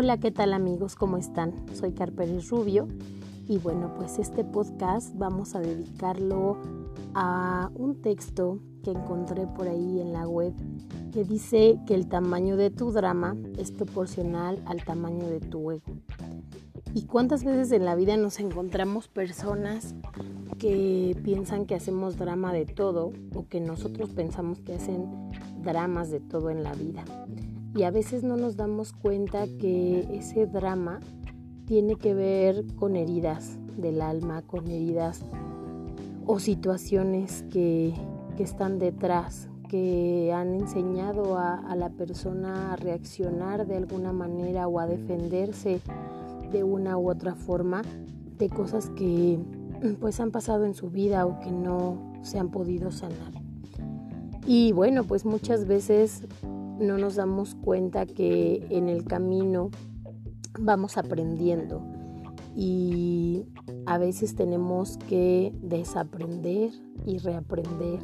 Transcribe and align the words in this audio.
Hola, 0.00 0.20
¿qué 0.20 0.30
tal 0.30 0.52
amigos? 0.52 0.94
¿Cómo 0.94 1.16
están? 1.16 1.52
Soy 1.74 1.90
Carperes 1.90 2.50
Rubio 2.50 2.86
y 3.48 3.58
bueno, 3.58 3.94
pues 3.96 4.20
este 4.20 4.44
podcast 4.44 5.12
vamos 5.18 5.56
a 5.56 5.58
dedicarlo 5.58 6.56
a 7.16 7.68
un 7.74 8.00
texto 8.00 8.60
que 8.84 8.92
encontré 8.92 9.48
por 9.48 9.66
ahí 9.66 10.00
en 10.00 10.12
la 10.12 10.28
web 10.28 10.54
que 11.12 11.24
dice 11.24 11.80
que 11.84 11.96
el 11.96 12.06
tamaño 12.06 12.56
de 12.56 12.70
tu 12.70 12.92
drama 12.92 13.36
es 13.58 13.72
proporcional 13.72 14.62
al 14.66 14.84
tamaño 14.84 15.26
de 15.26 15.40
tu 15.40 15.72
ego. 15.72 15.96
¿Y 16.94 17.06
cuántas 17.06 17.42
veces 17.42 17.72
en 17.72 17.84
la 17.84 17.96
vida 17.96 18.16
nos 18.16 18.38
encontramos 18.38 19.08
personas 19.08 19.96
que 20.60 21.20
piensan 21.24 21.66
que 21.66 21.74
hacemos 21.74 22.16
drama 22.16 22.52
de 22.52 22.66
todo 22.66 23.10
o 23.34 23.48
que 23.48 23.60
nosotros 23.60 24.10
pensamos 24.10 24.60
que 24.60 24.76
hacen 24.76 25.32
dramas 25.64 26.08
de 26.12 26.20
todo 26.20 26.50
en 26.50 26.62
la 26.62 26.72
vida? 26.74 27.04
Y 27.78 27.84
a 27.84 27.92
veces 27.92 28.24
no 28.24 28.36
nos 28.36 28.56
damos 28.56 28.92
cuenta 28.92 29.46
que 29.46 30.00
ese 30.10 30.46
drama 30.46 30.98
tiene 31.64 31.94
que 31.94 32.12
ver 32.12 32.66
con 32.74 32.96
heridas 32.96 33.56
del 33.76 34.02
alma, 34.02 34.42
con 34.42 34.66
heridas 34.66 35.22
o 36.26 36.40
situaciones 36.40 37.44
que, 37.52 37.94
están 38.36 38.78
detrás, 38.78 39.48
que 39.68 40.32
han 40.32 40.54
enseñado 40.54 41.36
a, 41.36 41.54
a, 41.54 41.74
la 41.74 41.90
persona 41.90 42.72
a 42.72 42.76
reaccionar 42.76 43.66
de 43.66 43.76
alguna 43.76 44.12
manera 44.12 44.68
o 44.68 44.78
a 44.78 44.86
defenderse 44.86 45.80
de 46.52 46.62
una 46.64 46.96
u 46.98 47.10
otra 47.10 47.34
forma 47.34 47.82
de 48.38 48.48
cosas 48.48 48.90
que 48.90 49.38
pues 50.00 50.18
han 50.20 50.30
pasado 50.30 50.64
en 50.64 50.74
su 50.74 50.90
vida 50.90 51.26
o 51.26 51.38
que 51.40 51.50
no 51.52 51.96
se 52.22 52.38
han 52.38 52.50
podido 52.50 52.90
sanar. 52.90 53.32
Y 54.46 54.72
bueno, 54.72 55.04
pues 55.04 55.24
muchas 55.24 55.66
veces 55.66 56.22
no 56.78 56.98
nos 56.98 57.16
damos 57.16 57.54
cuenta 57.54 58.06
que 58.06 58.66
en 58.70 58.88
el 58.88 59.04
camino 59.04 59.70
vamos 60.58 60.96
aprendiendo 60.96 61.82
y 62.54 63.46
a 63.86 63.98
veces 63.98 64.34
tenemos 64.34 64.98
que 65.08 65.52
desaprender 65.62 66.72
y 67.06 67.18
reaprender 67.18 68.00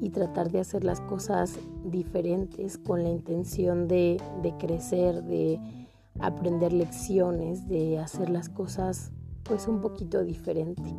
y 0.00 0.10
tratar 0.10 0.50
de 0.50 0.60
hacer 0.60 0.84
las 0.84 1.00
cosas 1.02 1.58
diferentes 1.84 2.78
con 2.78 3.02
la 3.02 3.10
intención 3.10 3.86
de, 3.86 4.20
crecer, 4.58 5.22
de 5.24 5.60
aprender 6.20 6.72
lecciones, 6.72 7.68
de 7.68 7.98
hacer 7.98 8.30
las 8.30 8.48
cosas 8.48 9.12
pues 9.44 9.68
un 9.68 9.80
poquito 9.80 10.24
diferente. 10.24 10.96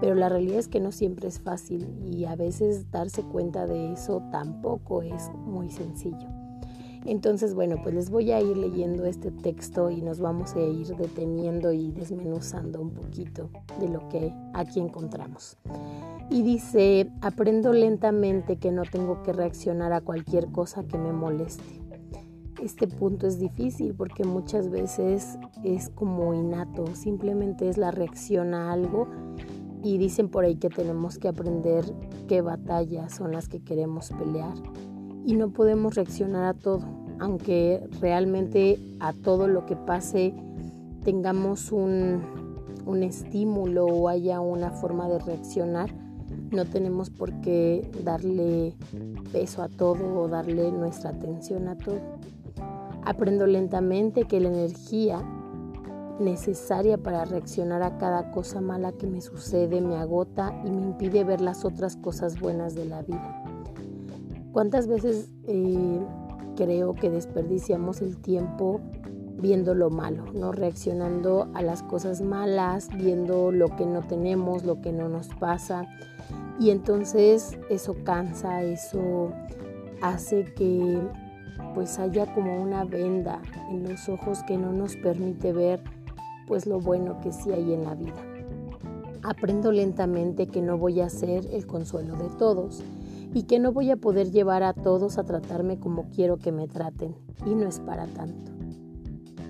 Pero 0.00 0.14
la 0.14 0.28
realidad 0.28 0.58
es 0.58 0.68
que 0.68 0.80
no 0.80 0.92
siempre 0.92 1.28
es 1.28 1.40
fácil 1.40 1.86
y 2.10 2.24
a 2.24 2.36
veces 2.36 2.90
darse 2.90 3.22
cuenta 3.22 3.66
de 3.66 3.92
eso 3.92 4.22
tampoco 4.30 5.02
es 5.02 5.30
muy 5.44 5.70
sencillo. 5.70 6.33
Entonces, 7.06 7.54
bueno, 7.54 7.76
pues 7.82 7.94
les 7.94 8.10
voy 8.10 8.32
a 8.32 8.40
ir 8.40 8.56
leyendo 8.56 9.04
este 9.04 9.30
texto 9.30 9.90
y 9.90 10.00
nos 10.00 10.20
vamos 10.20 10.54
a 10.54 10.60
ir 10.60 10.86
deteniendo 10.96 11.70
y 11.72 11.92
desmenuzando 11.92 12.80
un 12.80 12.90
poquito 12.90 13.50
de 13.78 13.88
lo 13.88 14.08
que 14.08 14.32
aquí 14.54 14.80
encontramos. 14.80 15.58
Y 16.30 16.42
dice, 16.42 17.10
aprendo 17.20 17.74
lentamente 17.74 18.56
que 18.56 18.72
no 18.72 18.82
tengo 18.90 19.22
que 19.22 19.34
reaccionar 19.34 19.92
a 19.92 20.00
cualquier 20.00 20.50
cosa 20.50 20.84
que 20.84 20.96
me 20.96 21.12
moleste. 21.12 21.82
Este 22.62 22.86
punto 22.86 23.26
es 23.26 23.38
difícil 23.38 23.94
porque 23.94 24.24
muchas 24.24 24.70
veces 24.70 25.38
es 25.62 25.90
como 25.90 26.32
innato, 26.32 26.86
simplemente 26.94 27.68
es 27.68 27.76
la 27.76 27.90
reacción 27.90 28.54
a 28.54 28.72
algo 28.72 29.08
y 29.82 29.98
dicen 29.98 30.30
por 30.30 30.44
ahí 30.44 30.56
que 30.56 30.70
tenemos 30.70 31.18
que 31.18 31.28
aprender 31.28 31.84
qué 32.26 32.40
batallas 32.40 33.14
son 33.14 33.32
las 33.32 33.48
que 33.48 33.62
queremos 33.62 34.10
pelear 34.10 34.54
y 35.24 35.34
no 35.34 35.50
podemos 35.50 35.94
reaccionar 35.94 36.44
a 36.44 36.54
todo, 36.54 36.82
aunque 37.18 37.82
realmente 38.00 38.78
a 39.00 39.12
todo 39.12 39.48
lo 39.48 39.66
que 39.66 39.76
pase 39.76 40.34
tengamos 41.04 41.72
un, 41.72 42.42
estímulo 43.02 43.86
o 43.86 44.08
haya 44.08 44.40
una 44.40 44.70
forma 44.70 45.08
de 45.08 45.18
reaccionar, 45.18 45.90
no 46.50 46.64
tenemos 46.64 47.10
por 47.10 47.32
qué 47.40 47.90
darle 48.02 48.74
peso 49.32 49.62
a 49.62 49.68
todo 49.68 50.20
o 50.20 50.28
darle 50.28 50.70
nuestra 50.70 51.10
atención 51.10 51.68
a 51.68 51.76
todo. 51.76 52.00
Aprendo 53.04 53.46
lentamente 53.46 54.24
que 54.24 54.40
la 54.40 54.48
energía 54.48 55.22
necesaria 56.20 56.96
para 56.96 57.24
reaccionar 57.24 57.82
a 57.82 57.98
cada 57.98 58.30
cosa 58.30 58.60
mala 58.60 58.92
que 58.92 59.06
me 59.06 59.20
sucede 59.20 59.80
me 59.80 59.96
agota 59.96 60.54
y 60.64 60.70
me 60.70 60.82
impide 60.82 61.24
ver 61.24 61.40
las 61.40 61.64
otras 61.64 61.96
cosas 61.96 62.38
buenas 62.38 62.74
de 62.74 62.84
la 62.84 63.02
vida. 63.02 63.43
¿Cuántas 64.54 64.86
veces 64.86 65.32
eh, 65.48 65.98
creo 66.54 66.94
que 66.94 67.10
desperdiciamos 67.10 68.00
el 68.00 68.16
tiempo 68.18 68.80
viendo 69.36 69.74
lo 69.74 69.90
malo, 69.90 70.26
no 70.32 70.52
reaccionando 70.52 71.48
a 71.54 71.62
las 71.62 71.82
cosas 71.82 72.22
malas, 72.22 72.88
viendo 72.96 73.50
lo 73.50 73.74
que 73.74 73.84
no 73.84 74.06
tenemos, 74.06 74.62
lo 74.62 74.80
que 74.80 74.92
no 74.92 75.08
nos 75.08 75.26
pasa? 75.40 75.88
Y 76.60 76.70
entonces 76.70 77.58
eso 77.68 77.96
cansa, 78.04 78.62
eso 78.62 79.32
hace 80.00 80.44
que 80.54 81.00
pues 81.74 81.98
haya 81.98 82.32
como 82.32 82.62
una 82.62 82.84
venda 82.84 83.42
en 83.72 83.82
los 83.82 84.08
ojos 84.08 84.44
que 84.44 84.56
no 84.56 84.72
nos 84.72 84.94
permite 84.94 85.52
ver 85.52 85.82
pues 86.46 86.68
lo 86.68 86.78
bueno 86.78 87.20
que 87.22 87.32
sí 87.32 87.50
hay 87.50 87.74
en 87.74 87.82
la 87.82 87.96
vida. 87.96 88.22
Aprendo 89.24 89.72
lentamente 89.72 90.46
que 90.46 90.62
no 90.62 90.78
voy 90.78 91.00
a 91.00 91.10
ser 91.10 91.44
el 91.46 91.66
consuelo 91.66 92.14
de 92.14 92.28
todos 92.38 92.84
y 93.34 93.42
que 93.42 93.58
no 93.58 93.72
voy 93.72 93.90
a 93.90 93.96
poder 93.96 94.30
llevar 94.30 94.62
a 94.62 94.72
todos 94.72 95.18
a 95.18 95.24
tratarme 95.24 95.78
como 95.80 96.08
quiero 96.10 96.38
que 96.38 96.52
me 96.52 96.68
traten 96.68 97.16
y 97.44 97.56
no 97.56 97.66
es 97.66 97.80
para 97.80 98.06
tanto. 98.06 98.52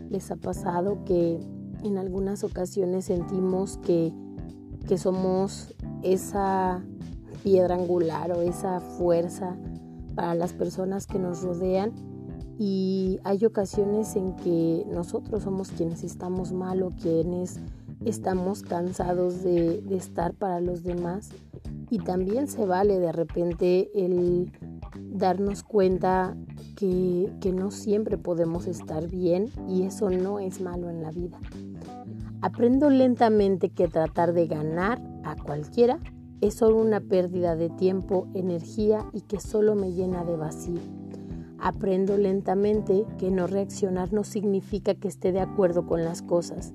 ¿Les 0.09 0.31
ha 0.31 0.37
pasado 0.37 1.05
que 1.05 1.39
en 1.83 1.99
algunas 1.99 2.45
ocasiones 2.45 3.05
sentimos 3.05 3.77
que, 3.77 4.13
que 4.89 4.97
somos 4.97 5.75
esa 6.03 6.83
piedra 7.43 7.75
angular 7.75 8.33
o 8.33 8.41
esa 8.41 8.81
fuerza 8.81 9.55
para 10.15 10.35
las 10.35 10.55
personas 10.55 11.07
que 11.07 11.19
nos 11.19 11.43
rodean? 11.43 11.93
Y 12.59 13.21
hay 13.25 13.45
ocasiones 13.45 14.17
en 14.17 14.35
que 14.37 14.87
nosotros 14.89 15.43
somos 15.43 15.73
quienes 15.73 16.05
estamos 16.05 16.53
mal 16.53 16.83
o 16.83 16.91
quienes 16.91 17.61
estamos 18.03 18.63
cansados 18.63 19.43
de, 19.43 19.83
de 19.83 19.97
estar 19.97 20.33
para 20.33 20.61
los 20.61 20.85
demás 20.85 21.31
y 21.91 21.99
también 21.99 22.49
se 22.49 22.67
vale 22.67 22.99
de 22.99 23.13
repente 23.13 23.91
el 23.95 24.53
darnos 24.95 25.63
cuenta 25.63 26.37
que, 26.77 27.31
no 27.55 27.71
siempre 27.71 28.19
podemos 28.19 28.67
estar 28.67 29.09
bien 29.09 29.51
y 29.69 29.83
eso 29.83 30.11
no 30.11 30.41
es 30.41 30.61
malo 30.61 30.91
en 30.91 31.03
la 31.03 31.11
vida. 31.11 31.39
Aprendo 32.41 32.91
lentamente 32.91 33.71
que 33.71 33.89
tratar 33.89 34.33
de 34.33 34.47
ganar 34.47 35.01
a 35.23 35.37
cualquiera 35.37 35.99
es 36.41 36.55
solo 36.55 36.77
una 36.77 37.01
pérdida 37.01 37.55
de 37.57 37.71
tiempo, 37.71 38.27
energía 38.35 39.07
y 39.13 39.23
que 39.23 39.41
solo 39.41 39.75
me 39.75 39.93
llena 39.93 40.25
de 40.25 40.37
vacío. 40.37 40.81
Aprendo 41.59 42.19
lentamente 42.19 43.05
que 43.19 43.31
no 43.31 43.47
reaccionar 43.47 44.13
no 44.13 44.25
significa 44.25 44.95
que 44.95 45.09
esté 45.09 45.33
de 45.33 45.41
acuerdo 45.41 45.87
con 45.87 46.05
las 46.05 46.21
cosas 46.21 46.75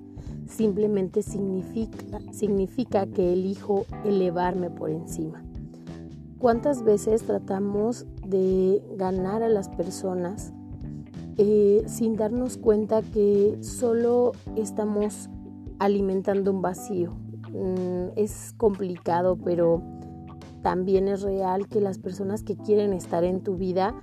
simplemente 0.50 1.22
significa, 1.22 2.20
significa 2.32 3.06
que 3.08 3.34
elijo 3.34 3.86
elevarme 4.04 4.70
por 4.70 4.90
encima. 4.90 5.44
¿Cuántas 6.38 6.84
veces 6.84 7.24
tratamos 7.24 8.06
de 8.26 8.82
ganar 8.96 9.44
a 9.44 9.50
las 9.50 9.70
personas 9.70 10.54
eh, 11.38 11.84
sin 11.88 12.16
darnos 12.16 12.58
cuenta 12.58 13.02
que 13.02 13.58
solo 13.62 14.34
estamos 14.56 15.30
alimentando 15.80 16.52
un 16.52 16.62
vacío? 16.62 17.14
Mm, 17.54 18.12
es 18.16 18.54
complicado, 18.58 19.38
pero 19.38 19.82
también 20.62 21.08
es 21.08 21.22
real 21.22 21.68
que 21.68 21.82
las 21.82 22.00
personas 22.00 22.44
que 22.44 22.58
quieren 22.58 22.94
estar 22.94 23.24
en 23.24 23.42
tu 23.42 23.56
vida 23.56 23.96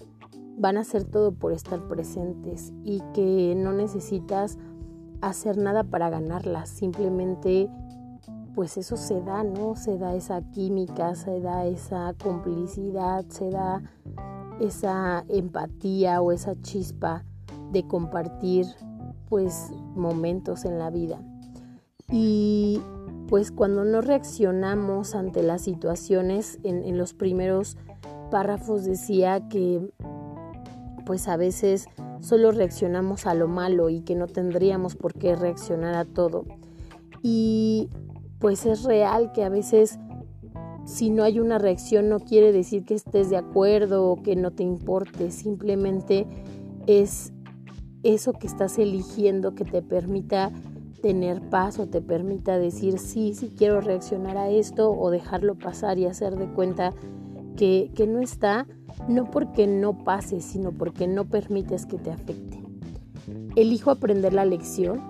van 0.58 0.78
a 0.78 0.81
hacer 0.81 1.04
todo 1.04 1.32
por 1.32 1.52
estar 1.52 1.87
presentes 1.87 2.72
y 2.82 3.02
que 3.12 3.54
no 3.56 3.72
necesitas 3.72 4.58
hacer 5.28 5.58
nada 5.58 5.84
para 5.84 6.11
ganarla, 6.11 6.67
simplemente 6.67 7.69
pues 8.55 8.78
eso 8.78 8.96
se 8.96 9.20
da, 9.20 9.44
¿no? 9.44 9.76
Se 9.76 9.99
da 9.99 10.14
esa 10.14 10.40
química, 10.50 11.14
se 11.14 11.40
da 11.40 11.67
esa 11.67 12.14
complicidad, 12.23 13.26
se 13.28 13.50
da 13.50 13.82
esa 14.61 15.25
empatía 15.28 16.23
o 16.23 16.32
esa 16.32 16.61
chispa 16.62 17.23
de 17.70 17.87
compartir 17.87 18.67
pues 19.28 19.70
momentos 19.94 20.64
en 20.64 20.78
la 20.78 20.90
vida. 20.90 21.20
Y 22.11 22.81
pues 23.29 23.50
cuando 23.50 23.84
no 23.84 24.00
reaccionamos 24.00 25.14
ante 25.14 25.43
las 25.43 25.61
situaciones, 25.61 26.58
en, 26.62 26.82
en 26.82 26.96
los 26.96 27.12
primeros 27.12 27.76
párrafos 28.31 28.84
decía 28.84 29.49
que 29.49 29.93
pues 31.05 31.29
a 31.29 31.37
veces 31.37 31.88
solo 32.26 32.50
reaccionamos 32.50 33.25
a 33.26 33.34
lo 33.34 33.46
malo 33.46 33.88
y 33.88 34.00
que 34.00 34.17
no 34.17 34.26
tendríamos 34.26 34.96
por 34.96 35.14
qué 35.14 35.37
reaccionar 35.37 35.94
a 35.94 36.05
todo. 36.05 36.44
Y 37.23 37.88
pues 38.40 38.67
es 38.67 38.82
real 38.82 39.31
que 39.31 39.44
a 39.44 39.49
veces 39.49 40.00
si 40.87 41.11
no 41.11 41.23
hay 41.23 41.38
una 41.38 41.58
reacción 41.58 42.08
no 42.08 42.19
quiere 42.19 42.50
decir 42.50 42.84
que 42.84 42.94
estés 42.94 43.31
de 43.31 43.37
acuerdo 43.37 44.11
o 44.11 44.23
que 44.23 44.34
no 44.34 44.50
te 44.50 44.64
importe, 44.64 45.31
simplemente 45.31 46.26
es 46.88 47.32
eso 48.02 48.32
que 48.32 48.49
estás 48.49 48.76
eligiendo 48.81 49.55
que 49.55 49.64
te 49.64 49.81
permita 49.82 50.50
tener 51.02 51.40
paz 51.49 51.79
o 51.79 51.87
te 51.87 52.00
permita 52.00 52.58
decir 52.58 52.99
sí, 52.99 53.34
sí 53.34 53.52
quiero 53.56 53.81
reaccionar 53.81 54.37
a 54.37 54.50
esto 54.50 54.90
o 54.90 55.11
dejarlo 55.11 55.55
pasar 55.55 55.96
y 55.99 56.06
hacer 56.06 56.34
de 56.34 56.49
cuenta 56.49 56.93
que, 57.56 57.93
que 57.94 58.08
no 58.08 58.20
está, 58.20 58.67
no 59.08 59.31
porque 59.31 59.66
no 59.66 60.04
pase, 60.04 60.40
sino 60.40 60.72
porque 60.72 61.06
no 61.06 61.25
permites 61.25 61.87
que 61.87 61.98
te 61.98 62.10
afecte. 62.10 62.60
Elijo 63.54 63.90
aprender 63.90 64.32
la 64.32 64.44
lección, 64.44 65.00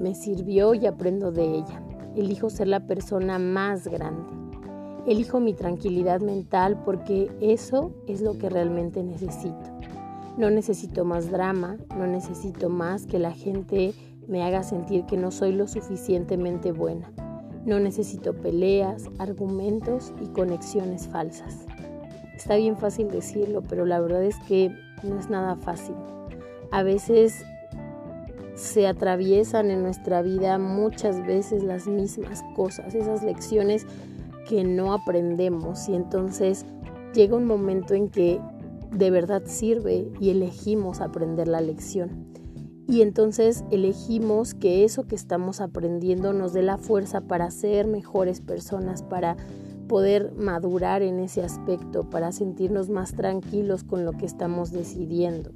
me 0.00 0.14
sirvió 0.14 0.74
y 0.74 0.86
aprendo 0.86 1.32
de 1.32 1.56
ella. 1.56 1.82
Elijo 2.16 2.50
ser 2.50 2.68
la 2.68 2.80
persona 2.86 3.38
más 3.38 3.86
grande. 3.86 4.28
Elijo 5.06 5.40
mi 5.40 5.54
tranquilidad 5.54 6.20
mental 6.20 6.82
porque 6.84 7.30
eso 7.40 7.92
es 8.06 8.20
lo 8.20 8.38
que 8.38 8.50
realmente 8.50 9.02
necesito. 9.02 9.80
No 10.36 10.50
necesito 10.50 11.04
más 11.04 11.30
drama, 11.30 11.76
no 11.96 12.06
necesito 12.06 12.68
más 12.68 13.06
que 13.06 13.18
la 13.18 13.32
gente 13.32 13.92
me 14.28 14.42
haga 14.42 14.62
sentir 14.62 15.04
que 15.06 15.16
no 15.16 15.30
soy 15.30 15.52
lo 15.52 15.66
suficientemente 15.66 16.72
buena. 16.72 17.10
No 17.66 17.78
necesito 17.80 18.32
peleas, 18.32 19.10
argumentos 19.18 20.12
y 20.22 20.28
conexiones 20.28 21.08
falsas. 21.08 21.66
Está 22.40 22.56
bien 22.56 22.78
fácil 22.78 23.10
decirlo, 23.10 23.62
pero 23.68 23.84
la 23.84 24.00
verdad 24.00 24.24
es 24.24 24.36
que 24.48 24.74
no 25.02 25.18
es 25.20 25.28
nada 25.28 25.56
fácil. 25.56 25.94
A 26.70 26.82
veces 26.82 27.44
se 28.54 28.86
atraviesan 28.86 29.70
en 29.70 29.82
nuestra 29.82 30.22
vida 30.22 30.56
muchas 30.56 31.26
veces 31.26 31.62
las 31.62 31.86
mismas 31.86 32.42
cosas, 32.56 32.94
esas 32.94 33.22
lecciones 33.22 33.84
que 34.48 34.64
no 34.64 34.94
aprendemos 34.94 35.86
y 35.90 35.94
entonces 35.94 36.64
llega 37.12 37.36
un 37.36 37.44
momento 37.44 37.92
en 37.92 38.08
que 38.08 38.40
de 38.90 39.10
verdad 39.10 39.42
sirve 39.44 40.10
y 40.18 40.30
elegimos 40.30 41.02
aprender 41.02 41.46
la 41.46 41.60
lección. 41.60 42.32
Y 42.88 43.02
entonces 43.02 43.64
elegimos 43.70 44.54
que 44.54 44.84
eso 44.84 45.06
que 45.06 45.14
estamos 45.14 45.60
aprendiendo 45.60 46.32
nos 46.32 46.54
dé 46.54 46.62
la 46.62 46.78
fuerza 46.78 47.20
para 47.20 47.50
ser 47.50 47.86
mejores 47.86 48.40
personas, 48.40 49.02
para 49.02 49.36
poder 49.90 50.32
madurar 50.36 51.02
en 51.02 51.18
ese 51.18 51.42
aspecto, 51.42 52.08
para 52.08 52.30
sentirnos 52.30 52.88
más 52.88 53.12
tranquilos 53.12 53.82
con 53.82 54.04
lo 54.04 54.12
que 54.12 54.24
estamos 54.24 54.70
decidiendo. 54.70 55.50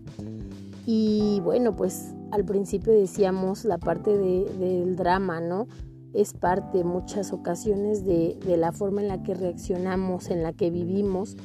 Y 0.84 1.40
bueno, 1.44 1.76
pues 1.76 2.12
al 2.32 2.44
principio 2.44 2.92
decíamos 2.92 3.64
la 3.64 3.78
parte 3.78 4.18
del 4.18 4.96
drama, 4.96 5.40
¿no? 5.40 5.68
Es 6.12 6.32
parte 6.32 6.82
muchas 6.82 7.32
ocasiones 7.32 8.04
de, 8.04 8.36
de 8.44 8.56
la 8.56 8.72
forma 8.72 9.02
en 9.02 9.06
la 9.06 9.22
que 9.22 9.34
reaccionamos, 9.34 10.28
en 10.30 10.42
la 10.42 10.52
que 10.52 10.68
vivimos, 10.68 11.36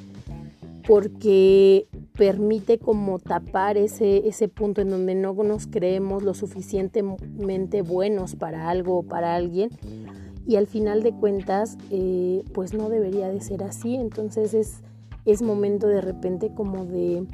porque 0.88 1.88
permite 2.18 2.80
como 2.80 3.19
tapar 3.19 3.77
ese, 3.77 4.27
ese 4.27 4.47
punto 4.47 4.81
en 4.81 4.89
donde 4.89 5.13
no 5.13 5.36
nos 5.36 5.68
creemos 5.68 6.24
lo 6.24 6.33
suficientemente 6.33 7.83
buenos 7.83 8.36
para 8.36 8.68
algo 8.68 8.97
o 8.97 9.03
para 9.03 9.36
alguien 9.36 9.69
y 10.50 10.56
al 10.56 10.66
final 10.66 11.04
de 11.04 11.13
cuentas 11.13 11.78
eh, 11.92 12.44
pues 12.56 12.74
no 12.74 12.90
debería 12.90 13.28
de 13.28 13.40
ser 13.40 13.63
así 13.63 13.96
entonces 13.96 14.56
es, 14.56 14.81
es 15.25 15.44
momento 15.44 15.86
de 15.86 16.01
repente 16.01 16.51
como 16.56 16.86
de 16.86 17.28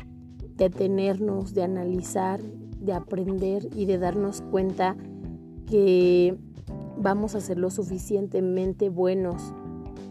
detenernos 0.57 1.53
de 1.53 1.63
analizar 1.63 2.41
de 2.41 2.91
aprender 2.91 3.69
y 3.73 3.85
de 3.85 3.99
darnos 3.99 4.41
cuenta 4.41 4.97
que 5.65 6.37
vamos 6.97 7.35
a 7.35 7.39
ser 7.39 7.57
lo 7.57 7.69
suficientemente 7.69 8.89
buenos 8.89 9.53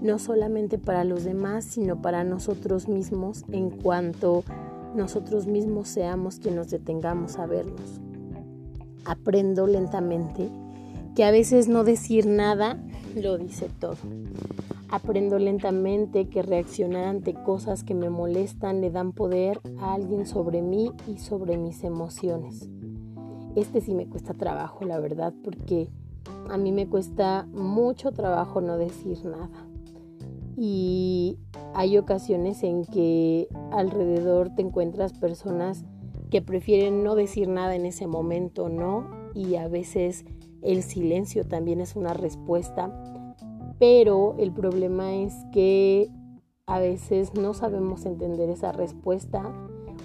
no 0.00 0.18
solamente 0.18 0.78
para 0.78 1.04
los 1.04 1.24
demás, 1.24 1.64
sino 1.64 2.00
para 2.02 2.24
nosotros 2.24 2.88
mismos 2.88 3.44
en 3.52 3.70
cuanto 3.70 4.44
nosotros 4.94 5.46
mismos 5.46 5.88
seamos 5.88 6.38
quienes 6.38 6.56
nos 6.56 6.70
detengamos 6.70 7.38
a 7.38 7.46
vernos. 7.46 8.00
Aprendo 9.04 9.66
lentamente 9.66 10.50
que 11.14 11.24
a 11.24 11.30
veces 11.30 11.68
no 11.68 11.84
decir 11.84 12.26
nada 12.26 12.78
lo 13.14 13.38
dice 13.38 13.68
todo. 13.80 13.96
Aprendo 14.88 15.38
lentamente 15.38 16.28
que 16.28 16.42
reaccionar 16.42 17.04
ante 17.04 17.34
cosas 17.34 17.82
que 17.82 17.94
me 17.94 18.10
molestan 18.10 18.80
le 18.80 18.90
dan 18.90 19.12
poder 19.12 19.60
a 19.78 19.94
alguien 19.94 20.26
sobre 20.26 20.62
mí 20.62 20.92
y 21.08 21.18
sobre 21.18 21.56
mis 21.56 21.84
emociones. 21.84 22.68
Este 23.56 23.80
sí 23.80 23.94
me 23.94 24.08
cuesta 24.08 24.34
trabajo, 24.34 24.84
la 24.84 24.98
verdad, 25.00 25.32
porque 25.42 25.88
a 26.48 26.56
mí 26.56 26.72
me 26.72 26.88
cuesta 26.88 27.46
mucho 27.52 28.12
trabajo 28.12 28.60
no 28.60 28.76
decir 28.78 29.24
nada 29.24 29.66
y 30.56 31.38
hay 31.74 31.98
ocasiones 31.98 32.62
en 32.62 32.84
que 32.84 33.48
alrededor 33.72 34.54
te 34.54 34.62
encuentras 34.62 35.12
personas 35.12 35.84
que 36.30 36.42
prefieren 36.42 37.02
no 37.02 37.14
decir 37.14 37.48
nada 37.48 37.74
en 37.74 37.86
ese 37.86 38.06
momento, 38.06 38.68
¿no? 38.68 39.10
Y 39.34 39.56
a 39.56 39.68
veces 39.68 40.24
el 40.64 40.82
silencio 40.82 41.46
también 41.46 41.80
es 41.80 41.94
una 41.94 42.14
respuesta, 42.14 42.90
pero 43.78 44.34
el 44.38 44.50
problema 44.50 45.14
es 45.14 45.34
que 45.52 46.10
a 46.66 46.78
veces 46.78 47.34
no 47.34 47.52
sabemos 47.52 48.06
entender 48.06 48.48
esa 48.48 48.72
respuesta 48.72 49.52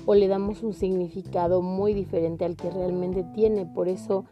o 0.05 0.15
le 0.15 0.27
damos 0.27 0.61
un 0.61 0.73
significado 0.73 1.61
muy 1.61 1.93
diferente 1.93 2.43
al 2.43 2.57
que 2.57 2.69
realmente 2.69 3.23
tiene. 3.23 3.65
Por 3.65 3.87
eso 3.87 4.25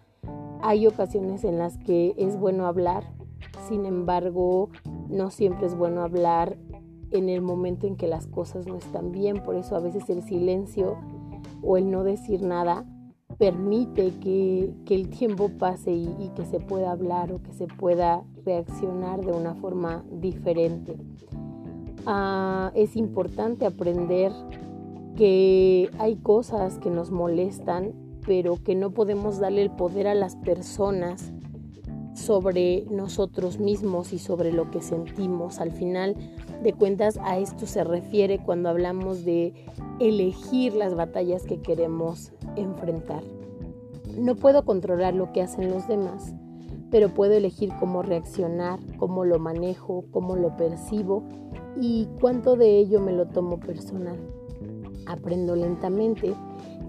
hay 0.62 0.86
ocasiones 0.86 1.46
en 1.46 1.58
las 1.58 1.78
que 1.78 2.14
es 2.18 2.38
bueno 2.38 2.68
hablar, 2.68 3.14
sin 3.70 3.86
embargo, 3.86 4.70
no 5.10 5.30
siempre 5.30 5.68
es 5.68 5.76
bueno 5.76 6.02
hablar 6.02 6.58
en 7.12 7.30
el 7.30 7.42
momento 7.42 7.88
en 7.88 7.96
que 7.96 8.08
las 8.08 8.28
cosas 8.28 8.68
no 8.68 8.76
están 8.76 9.14
bien, 9.14 9.42
por 9.44 9.56
eso 9.56 9.78
a 9.78 9.80
veces 9.80 10.10
el 10.10 10.24
silencio 10.24 10.98
o 11.64 11.78
el 11.78 11.90
no 11.90 12.04
decir 12.04 12.42
nada 12.42 12.86
permite 13.38 14.14
que, 14.20 14.74
el 14.90 15.10
tiempo 15.10 15.50
pase 15.50 15.92
y, 15.92 16.32
que 16.36 16.46
se 16.46 16.60
pueda 16.60 16.92
hablar 16.92 17.32
o 17.32 17.42
que 17.42 17.54
se 17.54 17.68
pueda 17.68 18.24
reaccionar 18.46 19.24
de 19.24 19.32
una 19.32 19.54
forma 19.56 20.04
diferente. 20.12 20.98
Ah, 22.06 22.72
es 22.74 22.96
importante 22.96 23.66
aprender 23.66 24.32
que 25.16 25.90
hay 26.00 26.16
cosas 26.16 26.80
que 26.80 26.90
nos 26.90 27.12
molestan, 27.12 27.94
pero 28.26 28.62
que 28.64 28.76
no 28.76 28.92
podemos 28.92 29.40
darle 29.40 29.62
el 29.62 29.72
poder 29.72 30.08
a 30.08 30.16
las 30.16 30.36
personas 30.36 31.32
sobre 32.14 32.86
nosotros 32.90 33.60
mismos 33.60 34.12
y 34.12 34.20
sobre 34.20 34.52
lo 34.52 34.72
que 34.72 34.82
sentimos. 34.82 35.60
Al 35.60 35.72
final 35.72 36.16
de 36.64 36.74
cuentas 36.74 37.20
a 37.22 37.38
esto 37.38 37.68
se 37.68 37.84
refiere 37.84 38.40
cuando 38.40 38.70
hablamos 38.70 39.24
de 39.24 39.54
elegir 40.00 40.74
las 40.74 40.96
batallas 40.96 41.44
que 41.44 41.62
queremos 41.62 42.32
enfrentar. 42.56 43.24
No 44.18 44.36
puedo 44.36 44.66
controlar 44.66 45.14
lo 45.14 45.32
que 45.32 45.42
hacen 45.42 45.70
los 45.70 45.88
demás, 45.88 46.34
pero 46.92 47.14
puedo 47.14 47.34
elegir 47.34 47.72
cómo 47.80 48.02
reaccionar, 48.02 48.80
cómo 48.98 49.24
lo 49.24 49.40
manejo, 49.40 50.06
cómo 50.12 50.36
lo 50.36 50.58
percibo 50.58 51.24
y 51.80 52.08
cuánto 52.20 52.56
de 52.56 52.78
ello 52.78 53.00
me 53.00 53.14
lo 53.14 53.28
tomo 53.28 53.60
personal. 53.60 54.18
Aprendo 55.06 55.56
lentamente 55.56 56.34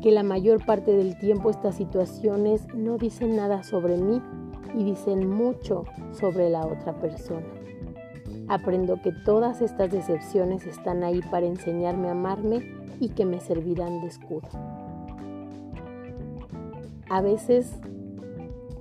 que 0.02 0.10
la 0.10 0.22
mayor 0.22 0.64
parte 0.64 0.96
del 0.96 1.18
tiempo 1.18 1.50
estas 1.50 1.76
situaciones 1.76 2.66
no 2.74 2.98
dicen 2.98 3.36
nada 3.36 3.62
sobre 3.62 3.96
mí, 3.96 4.20
y 4.74 4.84
dicen 4.84 5.28
mucho 5.28 5.84
sobre 6.12 6.50
la 6.50 6.66
otra 6.66 6.98
persona. 7.00 7.46
Aprendo 8.48 9.00
que 9.02 9.12
todas 9.12 9.60
estas 9.60 9.90
decepciones 9.90 10.66
están 10.66 11.04
ahí 11.04 11.20
para 11.30 11.46
enseñarme 11.46 12.08
a 12.08 12.12
amarme 12.12 12.60
y 13.00 13.10
que 13.10 13.24
me 13.24 13.40
servirán 13.40 14.00
de 14.00 14.08
escudo. 14.08 14.48
A 17.08 17.20
veces 17.20 17.72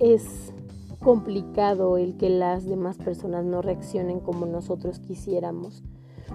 es 0.00 0.52
complicado 1.00 1.96
el 1.96 2.16
que 2.16 2.30
las 2.30 2.64
demás 2.66 2.98
personas 2.98 3.44
no 3.44 3.62
reaccionen 3.62 4.20
como 4.20 4.46
nosotros 4.46 4.98
quisiéramos 4.98 5.82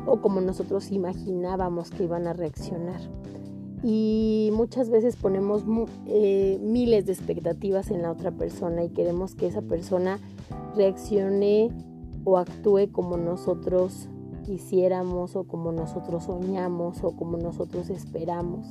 o 0.05 0.21
como 0.21 0.41
nosotros 0.41 0.91
imaginábamos 0.91 1.91
que 1.91 2.05
iban 2.05 2.27
a 2.27 2.33
reaccionar 2.33 3.01
y 3.83 4.49
muchas 4.53 4.89
veces 4.89 5.17
ponemos 5.17 5.63
eh, 6.07 6.57
miles 6.61 7.05
de 7.05 7.11
expectativas 7.11 7.91
en 7.91 8.01
la 8.01 8.11
otra 8.11 8.31
persona 8.31 8.83
y 8.83 8.89
queremos 8.89 9.35
que 9.35 9.47
esa 9.47 9.61
persona 9.61 10.19
reaccione 10.75 11.69
o 12.23 12.37
actúe 12.37 12.89
como 12.91 13.17
nosotros 13.17 14.07
quisiéramos 14.45 15.35
o 15.35 15.43
como 15.43 15.73
nosotros 15.73 16.23
soñamos 16.23 17.03
o 17.03 17.11
como 17.11 17.37
nosotros 17.37 17.89
esperamos. 17.89 18.65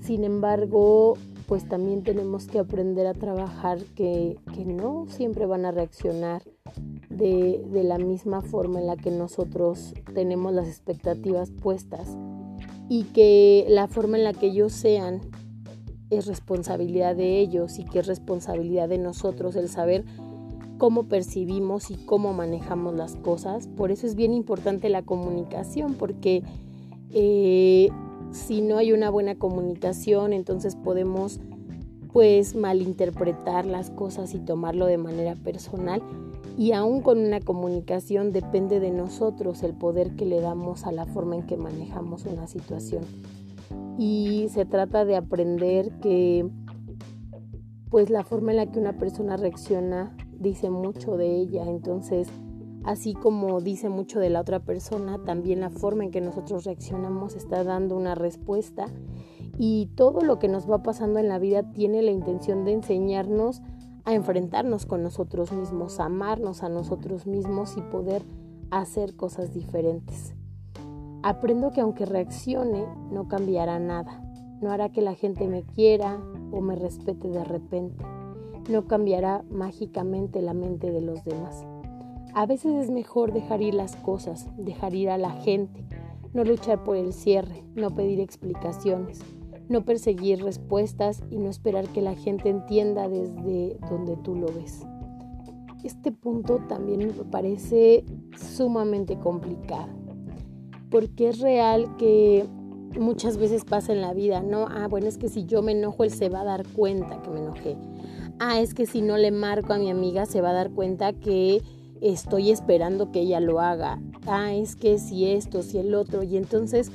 Sin 0.00 0.24
embargo, 0.24 1.14
pues 1.48 1.66
también 1.66 2.02
tenemos 2.02 2.46
que 2.46 2.58
aprender 2.58 3.06
a 3.06 3.14
trabajar 3.14 3.78
que, 3.96 4.36
que 4.54 4.66
no 4.66 5.06
siempre 5.08 5.46
van 5.46 5.64
a 5.64 5.72
reaccionar 5.72 6.42
de, 7.08 7.64
de 7.72 7.84
la 7.84 7.96
misma 7.96 8.42
forma 8.42 8.80
en 8.80 8.86
la 8.86 8.96
que 8.96 9.10
nosotros 9.10 9.94
tenemos 10.14 10.52
las 10.52 10.68
expectativas 10.68 11.50
puestas 11.50 12.16
y 12.90 13.04
que 13.04 13.64
la 13.66 13.88
forma 13.88 14.18
en 14.18 14.24
la 14.24 14.34
que 14.34 14.48
ellos 14.48 14.74
sean 14.74 15.22
es 16.10 16.26
responsabilidad 16.26 17.16
de 17.16 17.40
ellos 17.40 17.78
y 17.78 17.84
que 17.84 18.00
es 18.00 18.06
responsabilidad 18.06 18.90
de 18.90 18.98
nosotros 18.98 19.56
el 19.56 19.70
saber 19.70 20.04
cómo 20.76 21.08
percibimos 21.08 21.90
y 21.90 21.96
cómo 21.96 22.34
manejamos 22.34 22.94
las 22.94 23.16
cosas. 23.16 23.68
Por 23.68 23.90
eso 23.90 24.06
es 24.06 24.14
bien 24.14 24.34
importante 24.34 24.90
la 24.90 25.02
comunicación, 25.02 25.94
porque 25.94 26.42
eh, 27.10 27.88
si 28.30 28.60
no 28.60 28.78
hay 28.78 28.92
una 28.92 29.10
buena 29.10 29.36
comunicación, 29.36 30.32
entonces 30.32 30.76
podemos 30.76 31.40
pues 32.12 32.54
malinterpretar 32.54 33.66
las 33.66 33.90
cosas 33.90 34.34
y 34.34 34.38
tomarlo 34.38 34.86
de 34.86 34.98
manera 34.98 35.34
personal 35.34 36.02
y 36.58 36.72
aún 36.72 37.02
con 37.02 37.18
una 37.18 37.40
comunicación 37.40 38.32
depende 38.32 38.80
de 38.80 38.90
nosotros 38.90 39.62
el 39.62 39.74
poder 39.74 40.16
que 40.16 40.26
le 40.26 40.40
damos 40.40 40.86
a 40.86 40.92
la 40.92 41.06
forma 41.06 41.36
en 41.36 41.46
que 41.46 41.56
manejamos 41.56 42.24
una 42.24 42.48
situación. 42.48 43.04
Y 43.96 44.48
se 44.50 44.64
trata 44.64 45.04
de 45.04 45.16
aprender 45.16 45.92
que 46.00 46.48
pues 47.90 48.10
la 48.10 48.24
forma 48.24 48.50
en 48.50 48.56
la 48.56 48.66
que 48.66 48.80
una 48.80 48.98
persona 48.98 49.36
reacciona 49.36 50.16
dice 50.38 50.68
mucho 50.68 51.16
de 51.16 51.36
ella, 51.36 51.64
entonces 51.64 52.28
así 52.84 53.14
como 53.14 53.60
dice 53.60 53.88
mucho 53.88 54.20
de 54.20 54.30
la 54.30 54.40
otra 54.40 54.60
persona, 54.60 55.18
también 55.24 55.60
la 55.60 55.70
forma 55.70 56.04
en 56.04 56.10
que 56.10 56.20
nosotros 56.20 56.64
reaccionamos 56.64 57.34
está 57.34 57.64
dando 57.64 57.96
una 57.96 58.14
respuesta 58.14 58.86
y 59.58 59.86
todo 59.94 60.20
lo 60.20 60.38
que 60.38 60.48
nos 60.48 60.70
va 60.70 60.82
pasando 60.82 61.18
en 61.18 61.28
la 61.28 61.38
vida 61.38 61.72
tiene 61.72 62.02
la 62.02 62.10
intención 62.10 62.64
de 62.64 62.72
enseñarnos 62.72 63.62
a 64.04 64.14
enfrentarnos 64.14 64.86
con 64.86 65.02
nosotros 65.02 65.52
mismos, 65.52 66.00
a 66.00 66.06
amarnos 66.06 66.62
a 66.62 66.68
nosotros 66.68 67.26
mismos 67.26 67.76
y 67.76 67.82
poder 67.82 68.22
hacer 68.70 69.16
cosas 69.16 69.52
diferentes. 69.52 70.34
Aprendo 71.22 71.72
que 71.72 71.80
aunque 71.80 72.06
reaccione, 72.06 72.86
no 73.10 73.28
cambiará 73.28 73.78
nada. 73.78 74.22
No 74.62 74.70
hará 74.70 74.90
que 74.90 75.02
la 75.02 75.14
gente 75.14 75.46
me 75.46 75.62
quiera 75.62 76.20
o 76.52 76.60
me 76.60 76.76
respete 76.76 77.28
de 77.28 77.44
repente. 77.44 78.04
No 78.70 78.86
cambiará 78.86 79.44
mágicamente 79.50 80.42
la 80.42 80.54
mente 80.54 80.90
de 80.90 81.00
los 81.00 81.24
demás. 81.24 81.66
A 82.34 82.46
veces 82.46 82.74
es 82.74 82.90
mejor 82.90 83.32
dejar 83.32 83.62
ir 83.62 83.74
las 83.74 83.96
cosas, 83.96 84.46
dejar 84.56 84.94
ir 84.94 85.10
a 85.10 85.18
la 85.18 85.30
gente, 85.30 85.84
no 86.32 86.44
luchar 86.44 86.84
por 86.84 86.96
el 86.96 87.12
cierre, 87.12 87.64
no 87.74 87.94
pedir 87.94 88.20
explicaciones, 88.20 89.20
no 89.68 89.84
perseguir 89.84 90.42
respuestas 90.42 91.22
y 91.30 91.38
no 91.38 91.50
esperar 91.50 91.88
que 91.88 92.02
la 92.02 92.14
gente 92.14 92.48
entienda 92.48 93.08
desde 93.08 93.78
donde 93.90 94.16
tú 94.18 94.34
lo 94.34 94.46
ves. 94.46 94.86
Este 95.84 96.12
punto 96.12 96.58
también 96.68 97.06
me 97.06 97.12
parece 97.24 98.04
sumamente 98.36 99.18
complicado, 99.18 99.88
porque 100.90 101.28
es 101.28 101.40
real 101.40 101.96
que 101.96 102.46
muchas 102.98 103.36
veces 103.36 103.64
pasa 103.64 103.92
en 103.92 104.00
la 104.00 104.12
vida, 104.12 104.42
¿no? 104.42 104.66
Ah, 104.68 104.88
bueno, 104.88 105.06
es 105.06 105.18
que 105.18 105.28
si 105.28 105.44
yo 105.44 105.62
me 105.62 105.72
enojo, 105.72 106.04
él 106.04 106.10
se 106.10 106.28
va 106.28 106.40
a 106.40 106.44
dar 106.44 106.66
cuenta 106.66 107.20
que 107.22 107.30
me 107.30 107.40
enojé. 107.40 107.76
Ah, 108.38 108.60
es 108.60 108.74
que 108.74 108.86
si 108.86 109.02
no 109.02 109.16
le 109.16 109.30
marco 109.30 109.72
a 109.72 109.78
mi 109.78 109.90
amiga, 109.90 110.26
se 110.26 110.40
va 110.40 110.50
a 110.50 110.54
dar 110.54 110.70
cuenta 110.70 111.12
que 111.12 111.62
estoy 112.02 112.50
esperando 112.50 113.12
que 113.12 113.20
ella 113.20 113.40
lo 113.40 113.60
haga. 113.60 114.00
Ah, 114.26 114.52
es 114.52 114.76
que 114.76 114.98
si 114.98 115.26
esto, 115.26 115.62
si 115.62 115.78
el 115.78 115.94
otro. 115.94 116.22
Y 116.22 116.36
entonces 116.36 116.90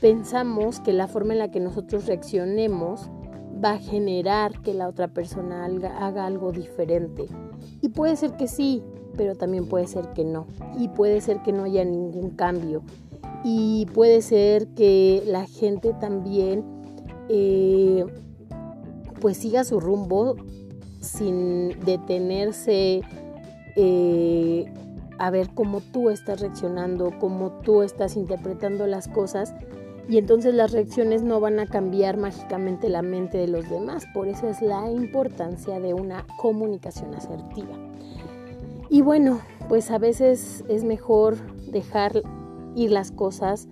pensamos 0.00 0.80
que 0.80 0.92
la 0.92 1.08
forma 1.08 1.32
en 1.32 1.38
la 1.40 1.50
que 1.50 1.60
nosotros 1.60 2.06
reaccionemos 2.06 3.10
va 3.62 3.72
a 3.72 3.78
generar 3.78 4.60
que 4.62 4.74
la 4.74 4.88
otra 4.88 5.08
persona 5.08 5.64
haga, 5.64 6.26
algo 6.26 6.52
diferente. 6.52 7.26
Y 7.80 7.88
puede 7.90 8.16
ser 8.16 8.36
que 8.36 8.46
sí, 8.46 8.82
pero 9.16 9.34
también 9.34 9.66
puede 9.66 9.86
ser 9.86 10.12
que 10.12 10.24
no. 10.24 10.46
Y 10.78 10.88
puede 10.88 11.20
ser 11.20 11.42
que 11.42 11.52
no 11.52 11.64
haya 11.64 11.84
ningún 11.84 12.30
cambio. 12.30 12.82
Y 13.44 13.86
puede 13.94 14.22
ser 14.22 14.68
que 14.68 15.22
la 15.26 15.46
gente 15.46 15.92
también 16.00 16.64
eh, 17.28 18.04
pues 19.20 19.36
siga 19.38 19.64
su 19.64 19.80
rumbo 19.80 20.36
sin 21.00 21.78
detenerse 21.84 23.02
eh, 23.80 24.64
a 25.18 25.30
ver 25.30 25.50
cómo 25.54 25.80
tú 25.80 26.10
estás 26.10 26.40
reaccionando, 26.40 27.12
cómo 27.20 27.60
tú 27.62 27.82
estás 27.82 28.16
interpretando 28.16 28.88
las 28.88 29.06
cosas 29.06 29.54
y 30.08 30.18
entonces 30.18 30.52
las 30.52 30.72
reacciones 30.72 31.22
no 31.22 31.38
van 31.38 31.60
a 31.60 31.66
cambiar 31.66 32.16
mágicamente 32.16 32.88
la 32.88 33.02
mente 33.02 33.38
de 33.38 33.46
los 33.46 33.70
demás. 33.70 34.04
Por 34.12 34.26
eso 34.26 34.48
es 34.48 34.62
la 34.62 34.90
importancia 34.90 35.78
de 35.78 35.94
una 35.94 36.26
comunicación 36.38 37.14
asertiva. 37.14 37.76
Y 38.90 39.02
bueno, 39.02 39.40
pues 39.68 39.92
a 39.92 39.98
veces 39.98 40.64
es 40.68 40.82
mejor 40.82 41.36
dejar 41.70 42.22
ir 42.74 42.90
las 42.90 43.12
cosas, 43.12 43.68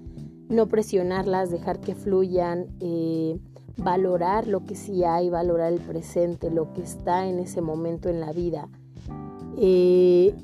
no 0.48 0.68
presionarlas, 0.68 1.50
dejar 1.50 1.80
que 1.80 1.96
fluyan, 1.96 2.68
eh, 2.78 3.40
valorar 3.76 4.46
lo 4.46 4.64
que 4.66 4.76
sí 4.76 5.02
hay, 5.02 5.30
valorar 5.30 5.72
el 5.72 5.80
presente, 5.80 6.50
lo 6.50 6.72
que 6.74 6.82
está 6.82 7.26
en 7.26 7.40
ese 7.40 7.60
momento 7.60 8.08
en 8.08 8.20
la 8.20 8.32
vida. 8.32 8.68
Eh, 9.58 10.34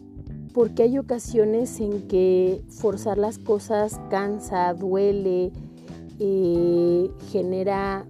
porque 0.52 0.82
hay 0.82 0.98
ocasiones 0.98 1.80
en 1.80 2.08
que 2.08 2.62
forzar 2.68 3.18
las 3.18 3.38
cosas 3.38 4.00
cansa, 4.10 4.74
duele, 4.74 5.52
eh, 6.18 7.10
genera 7.30 8.06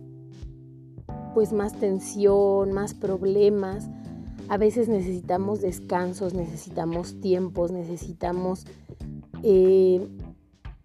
pues 1.35 1.52
más 1.52 1.75
tensión, 1.75 2.73
más 2.73 2.94
problemas. 2.94 3.88
A 4.49 4.59
veces 4.59 4.88
necesitamos 4.88 5.61
descansos, 5.61 6.35
necesitamos 6.35 7.21
tiempos, 7.21 7.71
necesitamos 7.71 8.66
eh, 9.42 10.06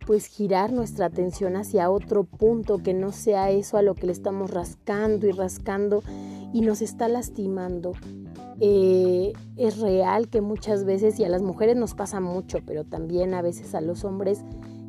pues 0.06 0.28
girar 0.28 0.72
nuestra 0.72 1.08
atención 1.08 1.58
hacia 1.58 1.90
otro 1.92 2.24
punto 2.24 2.78
que 2.78 2.94
no 2.94 3.12
sea 3.12 3.52
eso 3.52 3.78
a 3.78 3.82
lo 3.82 3.94
que 3.94 4.06
le 4.06 4.14
estamos 4.14 4.52
rascando 4.52 5.28
y 5.28 5.32
rascando 5.32 6.02
y 6.54 6.62
nos 6.62 6.82
está 6.82 7.10
lastimando. 7.10 7.92
Eh, 8.60 9.34
es 9.56 9.80
real 9.80 10.30
que 10.30 10.42
muchas 10.42 10.84
veces, 10.84 11.20
y 11.20 11.24
a 11.24 11.30
las 11.30 11.42
mujeres 11.42 11.76
nos 11.76 11.94
pasa 11.94 12.20
mucho, 12.20 12.60
pero 12.66 12.84
también 12.86 13.34
a 13.34 13.42
veces 13.42 13.76
a 13.76 13.82
los 13.82 14.04
hombres, 14.04 14.44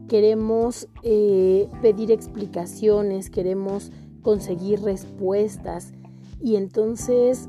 queremos 0.08 0.88
eh, 1.02 1.68
pedir 1.82 2.10
explicaciones, 2.10 3.28
queremos 3.30 3.92
conseguir 4.22 4.80
respuestas 4.80 5.92
y 6.40 6.56
entonces 6.56 7.48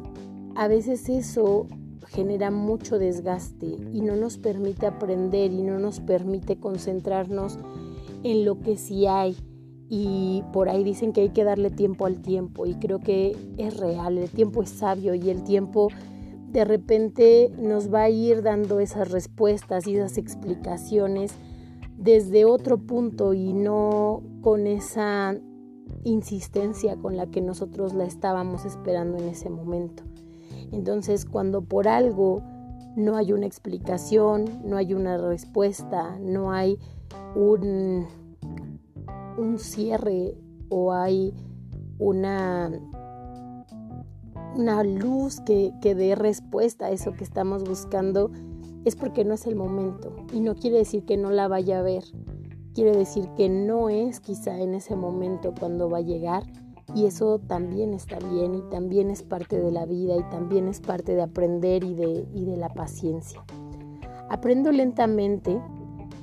a 0.56 0.68
veces 0.68 1.08
eso 1.10 1.68
genera 2.08 2.52
mucho 2.52 3.00
desgaste 3.00 3.78
y 3.94 4.02
no 4.02 4.16
nos 4.16 4.38
permite 4.38 4.88
aprender 4.88 5.52
y 5.52 5.62
no 5.62 5.80
nos 5.80 6.00
permite 6.00 6.60
concentrarnos 6.60 7.60
en 8.24 8.46
lo 8.46 8.60
que 8.60 8.78
sí 8.78 9.08
hay. 9.08 9.38
Y 9.89 10.43
por 10.53 10.69
ahí 10.69 10.84
dicen 10.84 11.13
que 11.13 11.22
hay 11.22 11.29
que 11.29 11.43
darle 11.43 11.72
tiempo 11.72 12.05
al 12.05 12.22
tiempo 12.22 12.65
y 12.65 12.75
creo 12.75 13.00
que 13.00 13.36
es 13.58 13.77
real, 13.77 14.17
el 14.17 14.29
tiempo 14.29 14.62
es 14.62 14.69
sabio 14.69 15.15
y 15.15 15.29
el 15.29 15.43
tiempo 15.43 15.89
de 16.51 16.63
repente 16.65 17.51
nos 17.58 17.93
va 17.93 18.03
a 18.03 18.10
ir 18.10 18.43
dando 18.43 18.79
esas 18.79 19.12
respuestas 19.12 19.88
y 19.88 19.96
esas 19.96 20.17
explicaciones 20.17 21.34
desde 21.98 22.46
otro 22.46 22.77
punto 22.77 23.34
y 23.34 23.53
no 23.53 24.24
con 24.41 24.67
esa 24.67 25.36
insistencia 26.03 26.96
con 26.96 27.17
la 27.17 27.27
que 27.27 27.41
nosotros 27.41 27.93
la 27.93 28.05
estábamos 28.05 28.65
esperando 28.65 29.17
en 29.17 29.27
ese 29.27 29.50
momento. 29.50 30.03
Entonces, 30.72 31.25
cuando 31.25 31.62
por 31.62 31.88
algo 31.88 32.41
no 32.96 33.15
hay 33.15 33.34
una 33.34 33.46
explicación, 33.46 34.46
no 34.63 34.77
hay 34.77 34.93
una 34.93 35.17
respuesta, 35.17 36.17
no 36.19 36.51
hay 36.51 36.77
un, 37.36 38.05
un 39.39 39.60
cierre 39.60 40.36
o 40.69 40.93
hay 40.93 41.34
una, 41.98 42.72
una 44.55 44.84
luz 44.84 45.39
que, 45.41 45.74
que 45.81 45.96
dé 45.96 46.15
respuesta 46.15 46.88
a 46.88 46.91
eso 46.91 47.13
que 47.13 47.24
estamos 47.24 47.63
buscando, 47.63 48.31
es 48.86 48.96
porque 48.96 49.25
no 49.25 49.34
es 49.34 49.46
el 49.48 49.55
momento. 49.55 50.15
Y 50.34 50.39
no 50.39 50.55
quiere 50.55 50.77
decir 50.77 51.05
que 51.05 51.17
no 51.17 51.31
la 51.31 51.48
vaya 51.48 51.79
a 51.79 51.84
ver, 51.84 52.03
quiere 52.74 52.96
decir 52.96 53.27
que 53.36 53.50
no 53.50 53.89
es 53.89 54.19
quizá 54.19 54.58
en 54.60 54.74
ese 54.74 54.96
momento 54.96 55.53
cuando 55.60 55.89
va 55.89 55.98
a 56.00 56.01
llegar. 56.01 56.43
Y 56.96 57.05
eso 57.05 57.39
también 57.39 57.93
está 57.93 58.17
bien 58.17 58.55
y 58.55 58.62
también 58.72 59.12
es 59.12 59.22
parte 59.22 59.60
de 59.60 59.72
la 59.72 59.86
vida 59.86 60.15
y 60.17 60.24
también 60.31 60.67
es 60.67 60.79
parte 60.79 61.13
de 61.13 61.22
aprender 61.22 61.84
y 61.84 61.93
de, 61.93 62.27
y 62.34 62.46
de 62.46 62.58
la 62.58 62.69
paciencia. 62.69 63.43
Aprendo 64.27 64.72
lentamente 64.72 65.62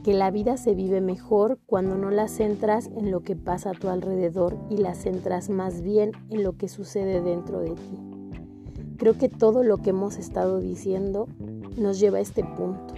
que 0.06 0.14
la 0.14 0.30
vida 0.30 0.56
se 0.56 0.76
vive 0.76 1.00
mejor 1.00 1.58
cuando 1.66 1.96
no 1.96 2.12
la 2.12 2.28
centras 2.28 2.88
en 2.96 3.10
lo 3.10 3.24
que 3.24 3.34
pasa 3.34 3.70
a 3.70 3.74
tu 3.74 3.88
alrededor 3.88 4.56
y 4.70 4.76
la 4.76 4.94
centras 4.94 5.50
más 5.50 5.82
bien 5.82 6.12
en 6.30 6.44
lo 6.44 6.56
que 6.56 6.68
sucede 6.68 7.20
dentro 7.20 7.58
de 7.58 7.72
ti. 7.72 7.98
Creo 8.98 9.18
que 9.18 9.28
todo 9.28 9.64
lo 9.64 9.78
que 9.78 9.90
hemos 9.90 10.16
estado 10.16 10.60
diciendo 10.60 11.26
nos 11.76 11.98
lleva 11.98 12.18
a 12.18 12.20
este 12.20 12.44
punto. 12.44 12.94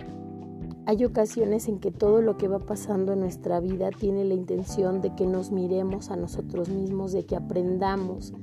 Hay 0.85 1.03
ocasiones 1.07 1.67
en 1.69 1.79
que 1.79 1.91
todo 1.91 2.21
lo 2.21 2.37
que 2.37 2.47
va 2.47 2.59
pasando 2.59 3.15
en 3.15 3.21
nuestra 3.21 3.59
vida 3.59 3.89
tiene 3.89 4.27
la 4.27 4.35
intención 4.35 5.01
de 5.01 5.15
que 5.15 5.27
nos 5.27 5.51
miremos 5.51 6.11
a 6.11 6.17
nosotros 6.17 6.69
mismos, 6.69 7.13
de 7.13 7.25
que 7.25 7.37
aprendamos, 7.37 8.35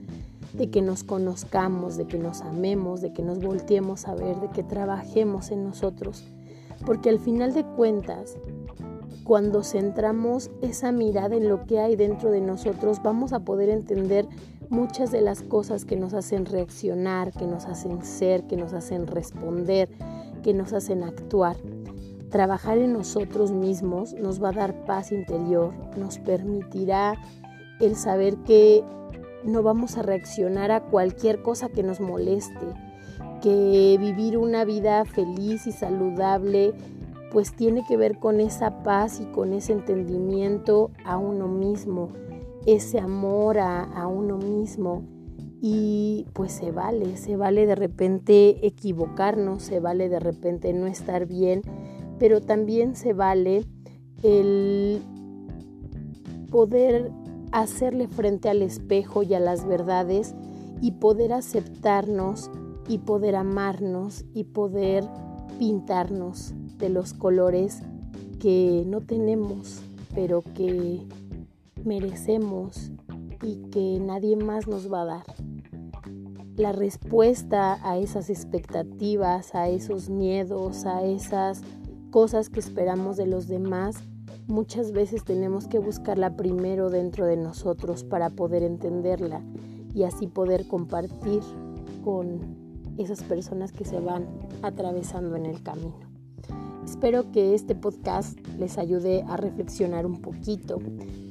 de 0.53 0.71
que 0.71 0.81
nos 0.81 1.03
conozcamos, 1.03 1.97
de 1.97 2.07
que 2.07 2.17
nos 2.17 2.41
amemos, 2.41 3.01
de 3.01 3.13
que 3.13 3.21
nos 3.21 3.39
volteemos 3.39 4.07
a 4.07 4.15
ver, 4.15 4.39
de 4.39 4.49
que 4.49 4.63
trabajemos 4.63 5.51
en 5.51 5.65
nosotros. 5.65 6.23
Porque 6.85 7.09
al 7.09 7.19
final 7.19 7.53
de 7.53 7.63
cuentas, 7.63 8.37
cuando 9.23 9.63
centramos 9.63 10.51
esa 10.61 10.91
mirada 10.91 11.35
en 11.35 11.49
lo 11.49 11.65
que 11.65 11.79
hay 11.79 11.95
dentro 11.95 12.29
de 12.31 12.41
nosotros, 12.41 13.01
vamos 13.03 13.33
a 13.33 13.39
poder 13.39 13.69
entender 13.69 14.27
muchas 14.69 15.11
de 15.11 15.21
las 15.21 15.41
cosas 15.41 15.85
que 15.85 15.95
nos 15.95 16.13
hacen 16.13 16.45
reaccionar, 16.45 17.31
que 17.31 17.47
nos 17.47 17.65
hacen 17.65 18.03
ser, 18.03 18.43
que 18.43 18.55
nos 18.55 18.73
hacen 18.73 19.07
responder, 19.07 19.89
que 20.43 20.53
nos 20.53 20.73
hacen 20.73 21.03
actuar. 21.03 21.57
Trabajar 22.29 22.77
en 22.77 22.93
nosotros 22.93 23.51
mismos 23.51 24.13
nos 24.13 24.43
va 24.43 24.49
a 24.49 24.53
dar 24.53 24.85
paz 24.85 25.11
interior, 25.11 25.73
nos 25.97 26.19
permitirá 26.19 27.15
el 27.79 27.95
saber 27.95 28.37
que 28.37 28.83
no 29.43 29.63
vamos 29.63 29.97
a 29.97 30.01
reaccionar 30.01 30.71
a 30.71 30.81
cualquier 30.81 31.41
cosa 31.41 31.69
que 31.69 31.83
nos 31.83 31.99
moleste, 31.99 32.65
que 33.45 33.97
vivir 33.99 34.39
una 34.39 34.65
vida 34.65 35.05
feliz 35.05 35.67
y 35.67 35.71
saludable 35.71 36.73
pues 37.31 37.55
tiene 37.55 37.85
que 37.87 37.95
ver 37.95 38.17
con 38.17 38.39
esa 38.39 38.81
paz 38.81 39.19
y 39.21 39.25
con 39.25 39.53
ese 39.53 39.73
entendimiento 39.73 40.89
a 41.05 41.17
uno 41.17 41.47
mismo, 41.47 42.09
ese 42.65 42.97
amor 42.97 43.59
a, 43.59 43.83
a 43.83 44.07
uno 44.07 44.39
mismo. 44.39 45.03
Y 45.61 46.25
pues 46.33 46.53
se 46.53 46.71
vale, 46.71 47.17
se 47.17 47.35
vale 47.35 47.67
de 47.67 47.75
repente 47.75 48.65
equivocarnos, 48.65 49.61
se 49.61 49.79
vale 49.79 50.09
de 50.09 50.19
repente 50.19 50.73
no 50.73 50.87
estar 50.87 51.27
bien, 51.27 51.61
pero 52.17 52.41
también 52.41 52.95
se 52.95 53.13
vale 53.13 53.63
el 54.23 55.03
poder 56.49 57.11
hacerle 57.51 58.07
frente 58.07 58.49
al 58.49 58.63
espejo 58.63 59.21
y 59.21 59.35
a 59.35 59.39
las 59.39 59.67
verdades 59.67 60.33
y 60.81 60.93
poder 60.93 61.31
aceptarnos 61.31 62.49
y 62.87 62.99
poder 62.99 63.35
amarnos 63.35 64.25
y 64.33 64.45
poder 64.45 65.03
pintarnos 65.57 66.53
de 66.77 66.89
los 66.89 67.13
colores 67.13 67.81
que 68.39 68.83
no 68.85 69.01
tenemos, 69.01 69.81
pero 70.13 70.43
que 70.53 71.01
merecemos 71.83 72.91
y 73.41 73.57
que 73.69 73.99
nadie 73.99 74.35
más 74.35 74.67
nos 74.67 74.91
va 74.91 75.01
a 75.01 75.05
dar. 75.05 75.25
La 76.57 76.71
respuesta 76.71 77.79
a 77.83 77.97
esas 77.97 78.29
expectativas, 78.29 79.55
a 79.55 79.67
esos 79.67 80.09
miedos, 80.09 80.85
a 80.85 81.03
esas 81.03 81.61
cosas 82.11 82.49
que 82.49 82.59
esperamos 82.59 83.17
de 83.17 83.27
los 83.27 83.47
demás, 83.47 83.97
muchas 84.47 84.91
veces 84.91 85.25
tenemos 85.25 85.67
que 85.67 85.79
buscarla 85.79 86.37
primero 86.37 86.89
dentro 86.89 87.25
de 87.25 87.35
nosotros 87.35 88.03
para 88.03 88.29
poder 88.29 88.63
entenderla 88.63 89.41
y 89.93 90.03
así 90.03 90.27
poder 90.27 90.67
compartir 90.67 91.41
con 92.03 92.64
esas 92.97 93.23
personas 93.23 93.71
que 93.71 93.85
se 93.85 93.99
van 93.99 94.27
atravesando 94.61 95.35
en 95.35 95.45
el 95.45 95.61
camino. 95.61 96.15
Espero 96.85 97.31
que 97.31 97.55
este 97.55 97.75
podcast 97.75 98.37
les 98.59 98.77
ayude 98.77 99.23
a 99.27 99.37
reflexionar 99.37 100.05
un 100.05 100.21
poquito, 100.21 100.79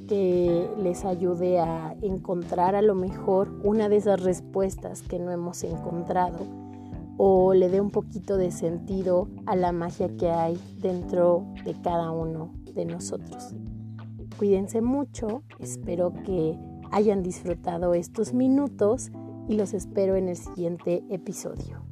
que 0.09 0.69
les 0.83 1.05
ayude 1.05 1.61
a 1.61 1.95
encontrar 2.03 2.75
a 2.75 2.83
lo 2.83 2.95
mejor 2.95 3.49
una 3.63 3.89
de 3.89 3.97
esas 3.97 4.23
respuestas 4.23 5.03
que 5.03 5.19
no 5.19 5.31
hemos 5.31 5.63
encontrado 5.63 6.65
o 7.17 7.55
le 7.55 7.69
dé 7.69 7.81
un 7.81 7.91
poquito 7.91 8.37
de 8.37 8.51
sentido 8.51 9.29
a 9.47 9.55
la 9.55 9.73
magia 9.73 10.09
que 10.17 10.31
hay 10.31 10.59
dentro 10.81 11.47
de 11.65 11.75
cada 11.81 12.11
uno 12.11 12.51
de 12.75 12.85
nosotros. 12.85 13.55
Cuídense 14.37 14.81
mucho, 14.81 15.43
espero 15.61 16.13
que 16.25 16.59
hayan 16.91 17.23
disfrutado 17.23 17.95
estos 17.95 18.35
minutos 18.35 19.11
y 19.49 19.57
los 19.57 19.75
espero 19.75 20.17
en 20.17 20.29
el 20.29 20.37
siguiente 20.37 21.03
episodio. 21.11 21.83